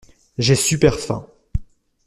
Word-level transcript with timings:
J'ai 0.39 0.55
super 0.55 0.97
faim. 0.99 1.27